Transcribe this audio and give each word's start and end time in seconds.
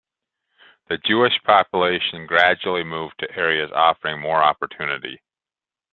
The 0.89 0.97
Jewish 0.97 1.39
population 1.43 2.25
gradually 2.25 2.83
moved 2.83 3.19
to 3.19 3.29
areas 3.37 3.69
offering 3.71 4.19
more 4.19 4.41
opportunity. 4.41 5.21